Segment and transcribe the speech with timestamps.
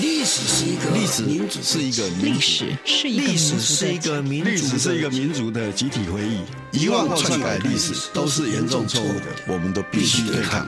[0.00, 10.66] 历史是一个历史民主是一个历史是一个历史是一个民历史是一个民族的集体回忆，遗忘或篡改历史都是严重错误的，我们都必须对抗。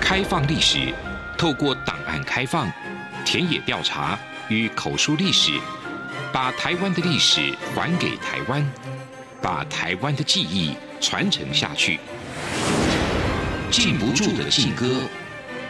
[0.00, 0.92] 开放历史，
[1.38, 2.70] 透过档案开放、
[3.24, 4.18] 田野调查
[4.48, 5.52] 与口述历史，
[6.32, 8.68] 把台湾的历史还给台湾，
[9.40, 12.00] 把台湾的记忆传承下去。
[13.72, 15.08] 禁不住的禁歌，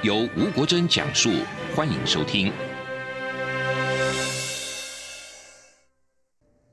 [0.02, 1.30] 由吴国珍讲述，
[1.72, 2.52] 欢迎收听。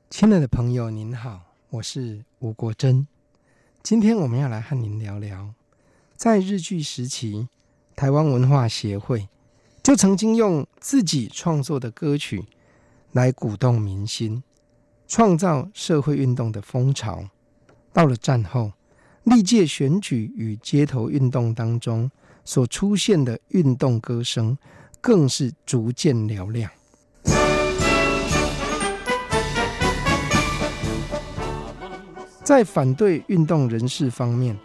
[0.09, 3.05] 亲爱的朋友，您好，我是吴国珍。
[3.84, 5.53] 今天我们要来和您聊聊，
[6.16, 7.48] 在日据时期，
[7.95, 9.30] 台湾文化协会
[9.84, 12.48] 就曾经用自己创作的歌曲
[13.11, 14.41] 来鼓动民心，
[15.08, 17.30] 创造社会运动的风潮。
[17.94, 18.72] 到了战后，
[19.29, 22.09] 历届选举与街头运动当中
[22.43, 24.57] 所出现的运动歌声，
[24.99, 26.69] 更是逐渐嘹亮。
[32.44, 34.58] 在反对运动人士方面，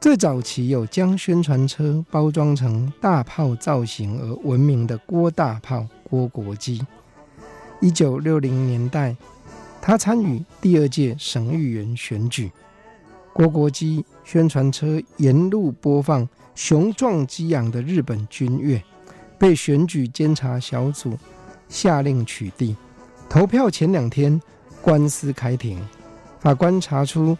[0.00, 6.84] 最早期有将宣传车包装成大炮造型而闻名的郭大炮郭国基。
[7.80, 9.16] 一九六零年代，
[9.80, 12.50] 他参与第二届省议员选举。
[13.32, 18.82] 郭国基宣传车沿路播放雄壮激昂的日本军乐，
[19.38, 21.18] 被选举监察小组
[21.68, 22.74] 下令取缔。
[23.28, 24.40] 投票前两天，
[24.82, 25.80] 官司开庭，
[26.38, 27.36] 法官查出。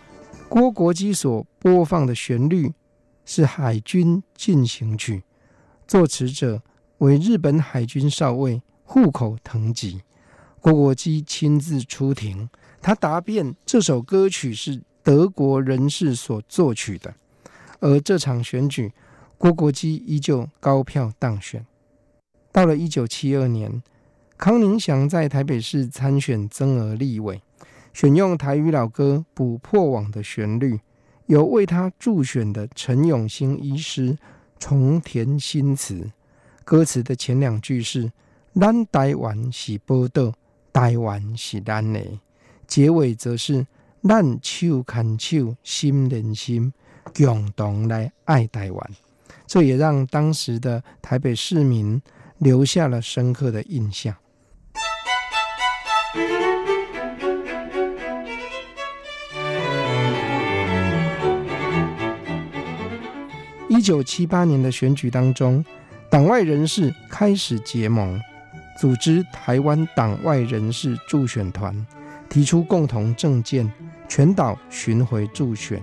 [0.49, 2.73] 郭国基所播放的旋律
[3.25, 5.19] 是《海军进行曲》，
[5.87, 6.61] 作词者
[6.99, 10.03] 为日本海军少尉户口藤吉。
[10.61, 12.51] 郭国基亲自出庭，
[12.83, 17.15] 他答辩这首歌曲是德国人士所作曲的。
[17.81, 18.93] 而这场选举，
[19.39, 21.65] 郭国基依旧高票当选。
[22.53, 23.83] 到了一九七二年，
[24.37, 27.41] 康宁祥在台北市参选增额立委。
[27.93, 30.79] 选用台语老歌《补破网》的旋律，
[31.27, 34.17] 由为他助选的陈永兴医师
[34.61, 36.09] 重填新词。
[36.65, 38.13] 歌词的前两句是
[38.55, 40.33] “咱台湾是宝岛，
[40.73, 42.01] 台湾是咱的”，
[42.69, 43.67] 结尾则是
[44.03, 46.73] “咱手牵手，心连心，
[47.15, 48.91] 共同来爱台湾”。
[49.47, 52.01] 这也让当时的台北市民
[52.39, 54.15] 留下了深刻的印象。
[63.69, 65.65] 一九七八年的选举当中，
[66.11, 68.21] 党外人士开始结盟，
[68.79, 71.87] 组织台湾党外人士助选团，
[72.29, 73.73] 提出共同政见，
[74.11, 75.81] 全岛巡回助选。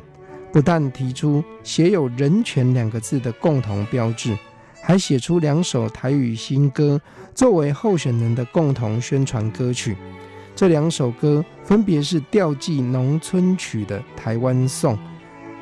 [0.51, 4.37] 不但提出写有“人权”两个字的共同标志，
[4.81, 6.99] 还写出两首台语新歌
[7.33, 9.95] 作为候选人的共同宣传歌曲。
[10.53, 14.93] 这两首歌分别是调剂农村曲的《台湾颂》，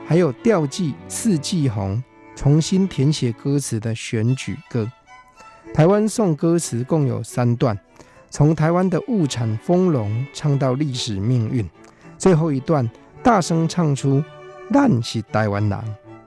[0.08, 2.04] 还有调剂四季红。
[2.36, 4.92] 重新填写歌词的选举歌，
[5.74, 7.80] 《台湾颂》歌词共有三段，
[8.30, 11.66] 从台湾的物产丰隆唱到历史命运，
[12.18, 12.90] 最后一段
[13.24, 14.24] 大声唱出
[14.72, 15.80] “咱是台湾人，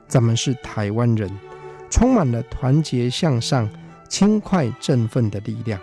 [0.06, 1.30] 咱们是台湾人”，
[1.90, 3.68] 充满了团结向上、
[4.08, 5.80] 轻快振奋的力量。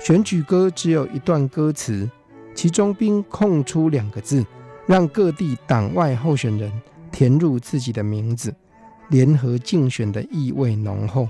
[0.00, 2.08] 选举歌只有一段歌词，
[2.54, 4.44] 其中并空出两个字，
[4.86, 6.72] 让各地党外候选人
[7.10, 8.54] 填入自己的名字。
[9.08, 11.28] 联合竞选的意味浓厚，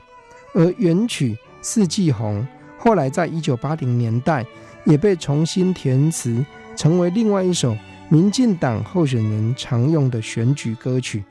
[0.55, 2.41] 而原曲《四季红》
[2.79, 4.47] 后来在一九八零年代
[4.85, 6.45] 也被重新填词，
[6.77, 7.77] 成为另外一首
[8.13, 11.25] 民进党候选人常用的选举歌曲，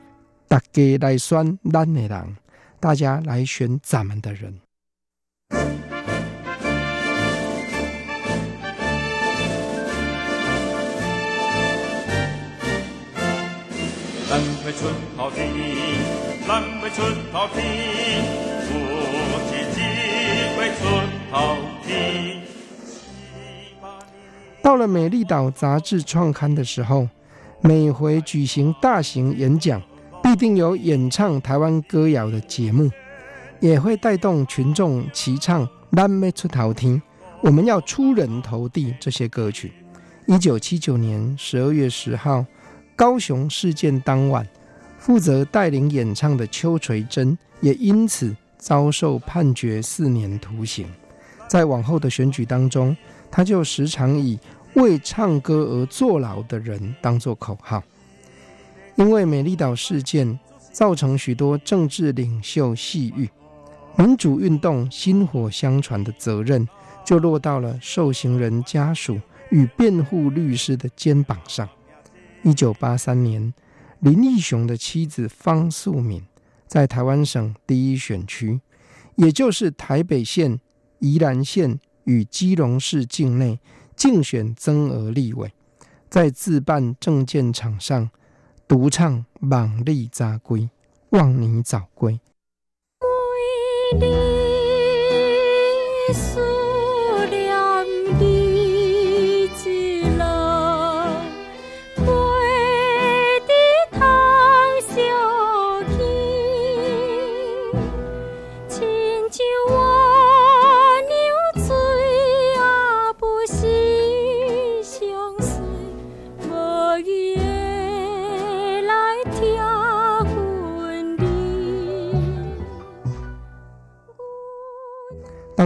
[0.48, 1.86] 大家来选咱
[4.20, 4.58] 的人。
[14.28, 15.34] 南北春桃李，
[16.48, 17.62] 南北春桃李，
[18.74, 18.76] 我
[19.46, 19.78] 只记
[20.58, 20.82] 北春
[21.30, 21.54] 桃
[21.86, 22.41] 李。
[24.62, 27.08] 到了《美丽岛》杂志创刊的时候，
[27.60, 29.82] 每回举行大型演讲，
[30.22, 32.88] 必定有演唱台湾歌谣的节目，
[33.58, 36.94] 也会带动群众齐唱《咱要出头天》，
[37.40, 39.72] 我们要出人头地这些歌曲。
[40.26, 42.46] 一九七九年十二月十号，
[42.94, 44.46] 高雄事件当晚。
[44.96, 50.86] 负责带领演唱的邱垂珍也因此遭受判决四年徒刑。
[51.48, 52.96] 在往后的选举当中，
[53.32, 54.38] 他就时常以
[54.76, 57.82] “为唱歌而坐牢的人”当作口号。
[58.94, 60.38] 因为美丽岛事件，
[60.70, 63.28] 造成许多政治领袖细语。
[63.96, 66.68] 民主运动薪火相传的责任，
[67.04, 69.18] 就落到了受刑人家属
[69.50, 71.68] 与辩护律师的肩膀上。
[72.42, 73.52] 一九八三年，
[74.00, 76.22] 林义雄的妻子方素敏
[76.66, 78.60] 在台湾省第一选区，
[79.16, 80.58] 也就是台北县、
[80.98, 83.58] 宜兰县与基隆市境内
[83.96, 85.52] 竞选增额立委，
[86.08, 88.10] 在自办政见场上
[88.66, 90.60] 独唱《望你早归》，
[91.10, 92.20] 望你早归。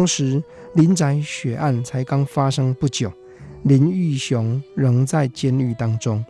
[0.06, 0.41] 当时
[0.75, 3.12] 林宅血案才刚发生不久，
[3.64, 6.25] 林玉雄仍在监狱当中。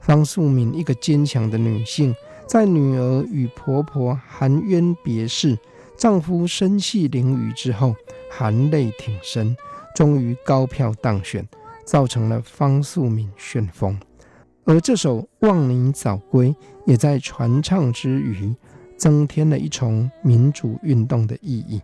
[0.00, 2.14] 方素敏一个坚强的女性，
[2.46, 5.58] 在女儿与婆婆含冤别世、
[5.94, 7.94] 丈夫身系囹圄之后，
[8.30, 9.54] 含泪挺身，
[9.94, 11.46] 终于高票当选，
[11.84, 14.00] 造成了方素敏旋风。
[14.64, 16.48] 而这首《望你早归》
[16.86, 18.54] 也在传唱之余，
[18.96, 21.82] 增添了一重民主运动的意义。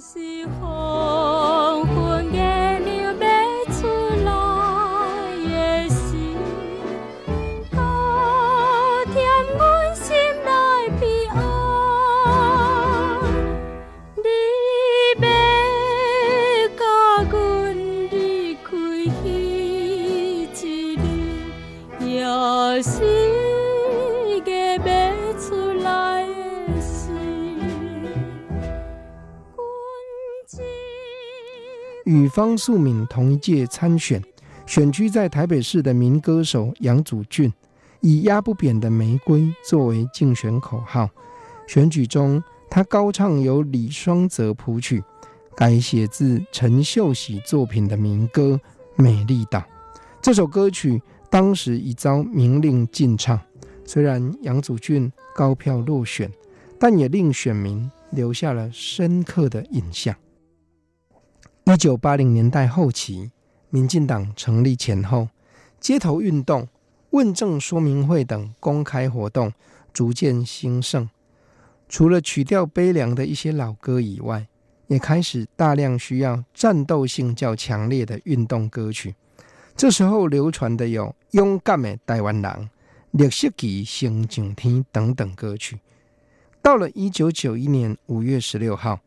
[0.00, 2.38] 是黄昏月
[2.84, 3.12] 亮要
[3.74, 4.28] 出来
[24.44, 24.78] 的
[32.08, 34.22] 与方素敏同一届参选，
[34.64, 37.52] 选区在台北市的民歌手杨祖峻，
[38.00, 41.10] 以“压不扁的玫瑰”作为竞选口号。
[41.66, 45.04] 选举中，他高唱由李双泽谱曲、
[45.54, 48.58] 改写自陈秀喜作品的民歌
[49.02, 49.58] 《美丽岛》。
[50.22, 53.38] 这首歌曲当时已遭明令禁唱。
[53.84, 56.32] 虽然杨祖峻高票落选，
[56.80, 60.16] 但也令选民留下了深刻的印象。
[61.70, 63.30] 一九八零年代后期，
[63.68, 65.28] 民进党成立前后，
[65.78, 66.66] 街头运动、
[67.10, 69.52] 问政说明会等公开活动
[69.92, 71.10] 逐渐兴盛。
[71.86, 74.48] 除了曲调悲凉的一些老歌以外，
[74.86, 79.14] 也开始大量需要战斗性较强烈的运动歌曲。
[79.76, 82.42] 这时候流传的有《勇敢的台湾人》、
[83.10, 85.78] 《绿色旗升上天》等等歌曲。
[86.62, 89.00] 到了一九九一年五月十六号。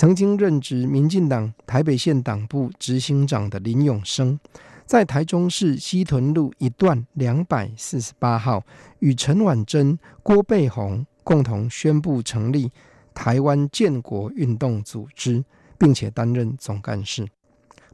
[0.00, 4.40] 曾经任职民进党台北县党部执行长的林永生，
[4.86, 8.64] 在台中市西屯路一段两百四十八号，
[9.00, 12.72] 与陈婉珍、郭背红共同宣布成立
[13.12, 15.44] 台湾建国运动组织，
[15.76, 17.28] 并且担任总干事。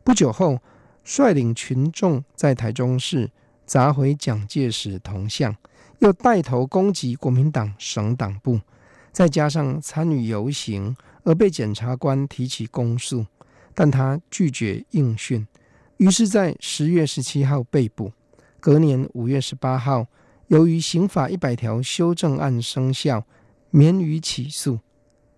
[0.04, 0.60] 不久后，
[1.02, 3.28] 率领群众在台中市
[3.64, 5.56] 砸毁蒋介石铜像，
[5.98, 8.60] 又带头攻击国民党省党部，
[9.10, 10.94] 再加上参与游行。
[11.26, 13.26] 而被检察官提起公诉，
[13.74, 15.44] 但他拒绝应讯，
[15.96, 18.12] 于是，在十月十七号被捕。
[18.60, 20.06] 隔年五月十八号，
[20.46, 23.26] 由于刑法一百条修正案生效，
[23.70, 24.78] 免予起诉。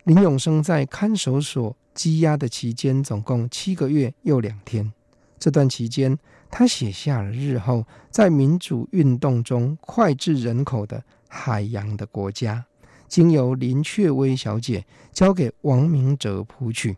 [0.04, 4.92] 林永生在看守所羁押的期间，总共七个月又两天。
[5.38, 6.18] 这段期间，
[6.50, 12.66] 他写下了日后在民主运动中脍炙人口的《海洋的国家》。
[13.08, 16.96] 经由林雀薇小姐交给王明哲谱曲，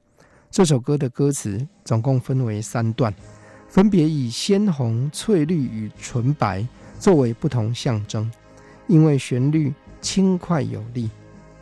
[0.51, 3.15] 这首歌的歌词总共分为三段，
[3.69, 6.67] 分别以鲜红、翠绿与纯白
[6.99, 8.31] 作为不同象征。
[8.89, 11.09] 因为旋律轻快有力，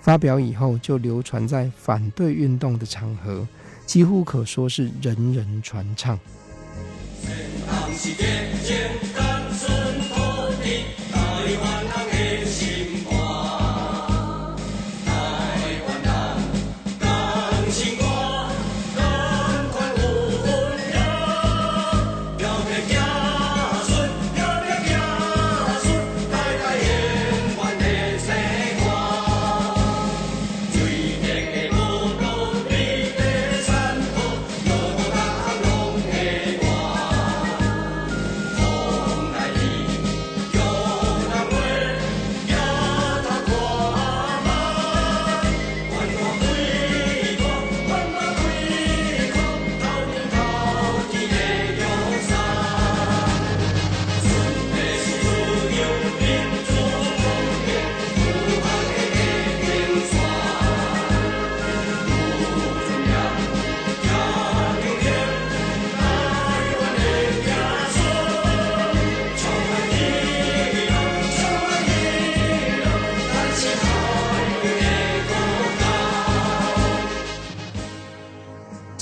[0.00, 3.46] 发表以后就流传在反对运动的场合，
[3.84, 6.18] 几乎可说是人人传唱。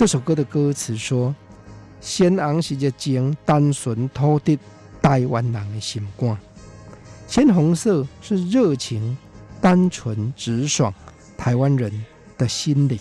[0.06, 1.34] 这首歌的歌词说
[2.00, 4.56] ：“鲜红是热情单纯土地
[5.02, 6.38] 台湾人的心肝，
[7.26, 9.18] 鲜红色是热情
[9.60, 10.94] 单纯直爽
[11.36, 11.90] 台湾人
[12.38, 12.96] 的心灵。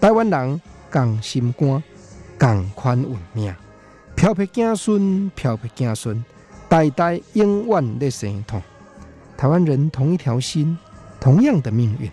[0.00, 1.82] 台湾人讲心肝，
[2.38, 3.54] 讲宽运命，
[4.16, 6.24] 飘撇子孙，漂撇子孙，
[6.66, 8.62] 代代永远的生痛。
[9.36, 10.78] 台湾人同一条心，
[11.20, 12.10] 同样的命运，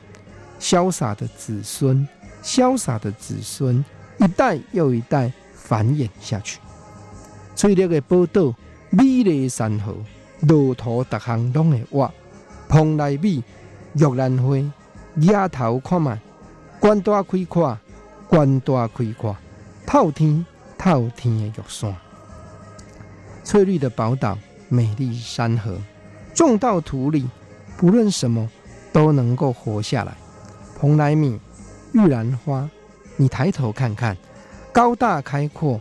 [0.59, 2.05] 潇洒的子孙，
[2.43, 3.81] 潇洒的子孙，
[4.19, 6.59] 一代又一代繁衍下去。
[7.55, 8.53] 翠绿的宝岛。”
[8.91, 9.95] 美丽的山河，
[10.47, 12.11] 路途逐项拢会挖，
[12.67, 13.43] 蓬莱米、
[13.93, 14.55] 玉兰花，
[15.17, 16.19] 野头看卖，
[16.79, 17.77] 关大开阔，
[18.27, 19.38] 关大开阔，
[19.85, 20.43] 透天
[20.75, 21.95] 透天的玉山，
[23.43, 24.35] 翠绿的宝岛，
[24.69, 25.77] 美丽山河，
[26.33, 27.29] 种到土里，
[27.77, 28.49] 不论什么
[28.91, 30.17] 都能够活下来。
[30.79, 31.39] 蓬莱米、
[31.91, 32.67] 玉兰花，
[33.21, 34.15] 你抬头看看，
[34.71, 35.77] 高大开阔，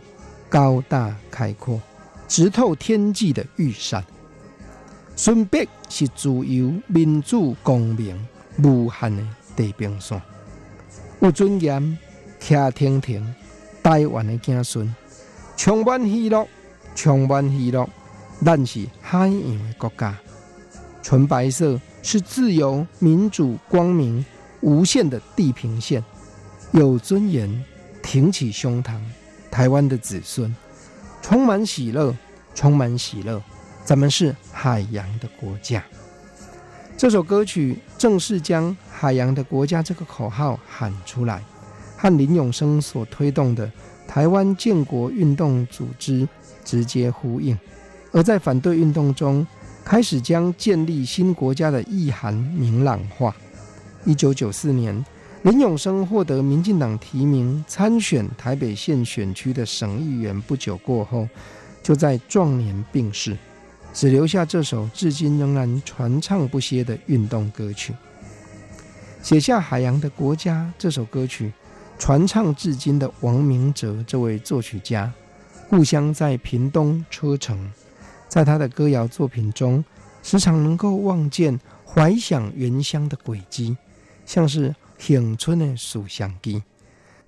[0.49, 1.81] 高大开阔。
[2.27, 4.03] 直透天际的玉山，
[5.15, 8.27] 顺北是自由、民主、光明、
[8.61, 9.23] 无限的
[9.55, 10.21] 地平线。
[11.21, 11.81] 有尊严、
[12.41, 13.33] 倚天庭，
[13.81, 14.93] 台湾的子孙，
[15.55, 16.45] 充满喜乐，
[16.93, 17.89] 充满喜乐。
[18.45, 20.13] 咱是海洋的国家，
[21.01, 24.25] 纯白色是自由、民主、光明、
[24.59, 26.03] 无限的地平线。
[26.71, 27.63] 有尊严，
[28.03, 28.99] 挺起胸膛，
[29.49, 30.55] 台湾的子孙。
[31.21, 32.15] 充满喜乐，
[32.53, 33.41] 充满喜乐，
[33.83, 35.83] 咱们是海洋的国家。
[36.95, 41.43] 这首歌曲正是将“海洋的国家”这个口号喊出来，
[41.97, 43.71] 和林永生所推动的
[44.07, 46.27] 台湾建国运动组织
[46.63, 47.57] 直接呼应。
[48.11, 49.45] 而在反对运动中，
[49.83, 53.35] 开始将建立新国家的意涵明朗化。
[54.05, 55.03] 一九九四年，
[55.43, 61.29] 林永生获得民进党提名参选台北县选区的省议员，不久过后，
[61.81, 63.37] 就在壮年病逝，
[63.93, 67.93] 只留下这首至今仍然传唱不歇的运动歌曲。
[69.23, 71.53] 写下《海洋的国家》这首歌曲，
[71.97, 75.09] 传唱至今的王明哲这位作曲家，
[75.69, 77.71] 故乡在屏东车城，
[78.27, 79.81] 在他的歌谣作品中，
[80.21, 83.77] 时常能够望见怀想原乡的轨迹，
[84.25, 84.75] 像是。
[84.99, 86.61] 挺村的书香机。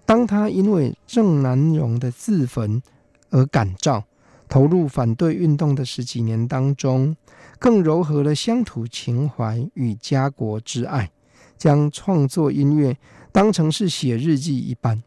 [0.06, 2.84] 当他因为郑南榕的自焚
[3.30, 4.04] 而感召，
[4.50, 7.16] 投入反对运动的十几年当中，
[7.58, 11.10] 更糅合了乡土情怀与家国之爱，
[11.58, 12.98] 将创作音乐
[13.32, 15.02] 当成是写日记一般，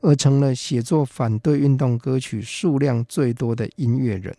[0.00, 4.34] 而成了写作反对运动歌曲数量最多的音乐人。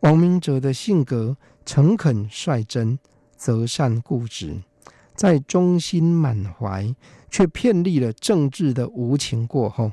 [0.00, 2.98] 王明哲的性格诚恳率真，
[3.34, 4.60] 择善固执。
[5.20, 6.96] 在忠心满怀
[7.30, 9.92] 却偏历了政治的无情过后，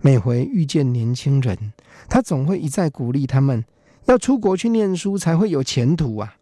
[0.00, 1.72] 每回遇见年轻人，
[2.08, 3.64] 他总会一再鼓励他们
[4.04, 6.36] 要出国去念书才会有前途啊。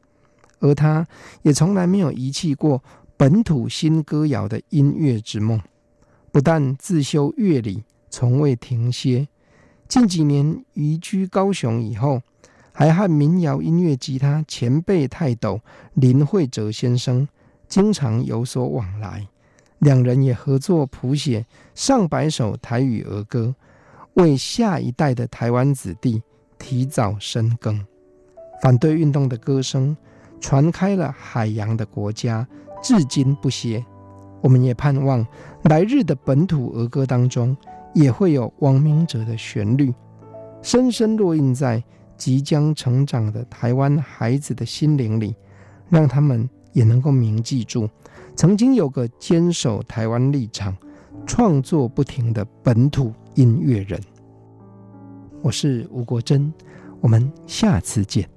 [0.59, 1.09] 而他
[1.41, 2.85] 也从来没有遗弃过
[3.17, 5.59] 本土新歌谣的音乐之梦，
[6.31, 9.27] 不但自修乐理，从未停歇。
[9.89, 12.21] 近几年移居高雄以后，
[12.73, 15.63] 还和民谣音乐吉他前辈泰斗
[15.95, 17.27] 林慧哲先生。
[17.69, 19.27] 经常有所往来，
[19.81, 21.45] 两人也合作谱写
[21.75, 23.55] 上百首台语儿歌，
[24.15, 26.23] 为下一代的台湾子弟
[26.59, 27.85] 提早深耕。
[28.63, 29.97] 反对运动的歌声
[30.41, 32.47] 传开了海洋的国家，
[32.83, 33.85] 至今不歇。
[34.41, 35.27] 我们也盼望
[35.65, 37.57] 来日的本土儿歌当中，
[37.95, 39.93] 也会有王明哲的旋律，
[40.63, 41.83] 深深烙印在
[42.17, 45.35] 即将成长的台湾孩子的心灵里，
[45.89, 46.49] 让他们。
[46.77, 47.89] 也能够铭记住，
[48.35, 50.77] 曾经有个坚守台湾立场、
[51.27, 53.99] 创作不停的本土音乐人。
[55.41, 56.53] 我是吴国珍，
[57.01, 58.29] 我们下次见。